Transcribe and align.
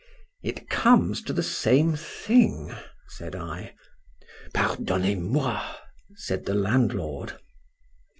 It 0.41 0.67
comes 0.67 1.21
to 1.21 1.31
the 1.31 1.43
same 1.43 1.95
thing, 1.95 2.73
said 3.07 3.35
I. 3.35 3.75
Pardonnez 4.51 5.19
moi, 5.19 5.61
said 6.15 6.45
the 6.47 6.55
landlord. 6.55 7.37